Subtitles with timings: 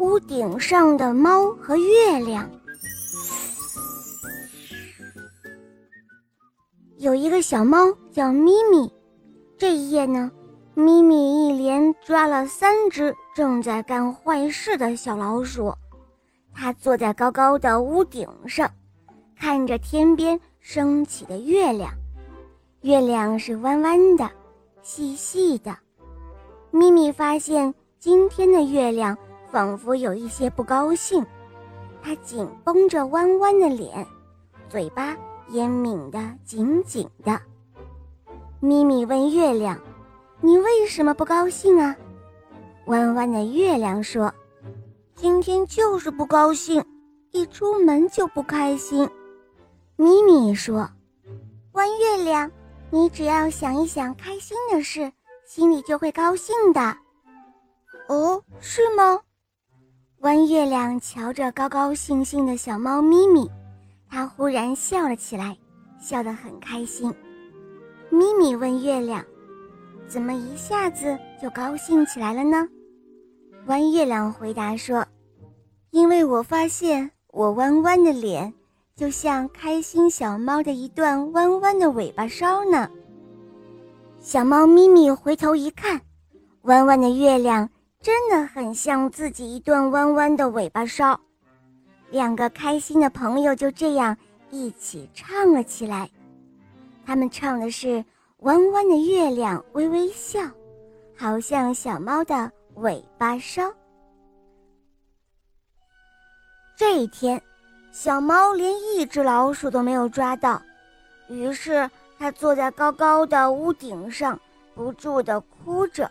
[0.00, 2.50] 屋顶上的猫和月亮。
[6.96, 8.90] 有一个小猫叫咪咪，
[9.58, 10.32] 这一夜呢，
[10.74, 15.70] 咪咪一连抓了三只正在干坏事的小老鼠。
[16.54, 18.70] 它坐在高高的屋顶上，
[19.38, 21.92] 看着天边升起的月亮。
[22.80, 24.30] 月亮是弯弯的、
[24.80, 25.76] 细细的。
[26.70, 29.16] 咪咪发现今天的月亮
[29.50, 31.24] 仿佛有一些不高兴，
[32.02, 34.06] 他紧绷着弯弯的脸，
[34.68, 35.16] 嘴巴。
[35.52, 37.40] 也抿得紧紧的，
[38.60, 39.76] 咪咪问月亮
[40.40, 41.96] ：“你为什么不高兴啊？”
[42.86, 44.32] 弯弯的月亮说
[45.16, 46.84] ：“今天就是不高兴，
[47.32, 49.10] 一出门就不开心。”
[49.98, 50.88] 咪咪说
[51.74, 52.48] ：“弯月亮，
[52.90, 55.12] 你只要想一想开心的事，
[55.48, 56.96] 心里就会高兴的。”
[58.06, 59.18] 哦，是吗？
[60.20, 63.50] 弯月亮瞧着高高兴兴的小猫咪咪。
[64.06, 65.56] 它忽然笑了起来，
[65.98, 67.10] 笑得很开心。
[68.10, 69.24] 咪咪问月亮
[70.06, 72.68] ：“怎么一下子就高兴起来了呢？”
[73.64, 75.06] 弯月亮回答说
[75.90, 78.52] ：“因为我发现我弯弯的脸，
[78.94, 82.90] 就像开心小猫的一段弯弯的尾巴梢呢。”
[84.20, 85.98] 小猫咪咪回头一看，
[86.62, 87.70] 弯弯的月亮
[88.02, 91.20] 真的很像自己一段弯弯的尾巴梢。
[92.10, 94.16] 两个开心的朋友就这样
[94.50, 96.10] 一起唱了起来。
[97.04, 97.88] 他们唱的是
[98.38, 100.40] 《弯弯的月亮微微笑》，
[101.14, 103.70] 好像小猫的尾巴梢。
[106.74, 107.40] 这一天，
[107.92, 110.60] 小猫连一只老鼠都没有抓到，
[111.28, 114.40] 于是它坐在高高的屋顶上，
[114.74, 116.10] 不住地哭着。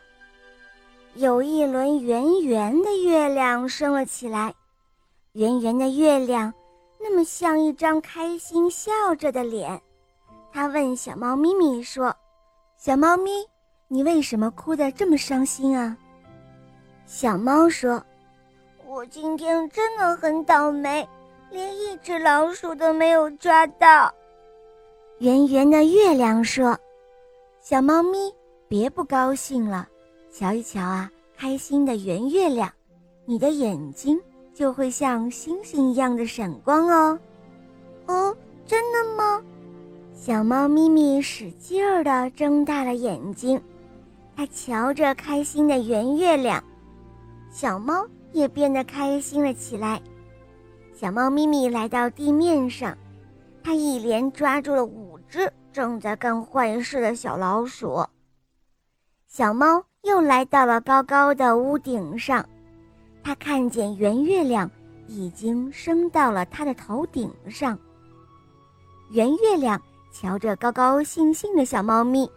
[1.19, 4.53] 有一轮圆圆的月亮升了起来。
[5.33, 6.53] 圆圆的月亮，
[6.97, 9.81] 那么像一张开心笑着的脸。
[10.49, 12.15] 他问小猫咪咪说
[12.79, 13.45] ：“小猫咪，
[13.89, 15.97] 你为什么哭得这么伤心啊？”
[17.05, 18.01] 小猫说
[18.87, 21.05] ：“我今天真的很倒霉，
[21.51, 24.09] 连一只老鼠都没有抓到。”
[25.19, 26.79] 圆圆的月亮说
[27.59, 28.33] ：“小猫咪，
[28.69, 29.85] 别不高兴了，
[30.31, 32.69] 瞧一瞧啊，开心的圆月亮，
[33.23, 34.19] 你的眼睛。”
[34.51, 37.17] 就会像星星一样的闪光哦，
[38.07, 39.41] 哦，真的吗？
[40.13, 43.61] 小猫咪咪使劲儿地睁大了眼睛，
[44.35, 46.61] 它瞧着开心的圆月亮，
[47.49, 50.01] 小猫也变得开心了起来。
[50.93, 52.97] 小猫咪咪来到地面上，
[53.63, 58.05] 它一连抓住了五只正在干坏事的小老鼠。
[59.25, 62.45] 小猫又来到了高高的屋顶上。
[63.21, 64.69] 他看见圆月亮
[65.07, 67.77] 已经升到了他的头顶上。
[69.11, 72.29] 圆月亮瞧着高高兴兴的小猫咪，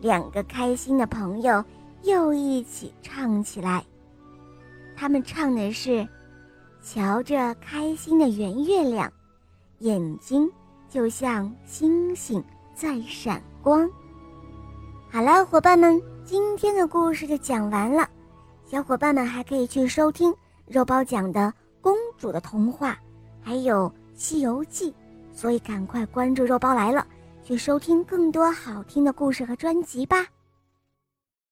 [0.00, 1.64] 两个开心的朋友
[2.02, 3.84] 又一起唱起来。
[4.96, 6.06] 他们唱的是
[6.80, 9.12] ：“瞧着开心的圆月亮，
[9.80, 10.48] 眼睛
[10.88, 12.42] 就像星星
[12.74, 13.90] 在闪光。”
[15.10, 18.08] 好了，伙伴们，今天的故事就讲完了。
[18.64, 20.34] 小伙伴们还可以去收听
[20.66, 21.40] 肉包讲的
[21.82, 22.92] 《公主的童话》，
[23.42, 24.90] 还有《西游记》，
[25.34, 27.06] 所以赶快关注肉包来了，
[27.42, 30.26] 去收听更多好听的故事和专辑吧。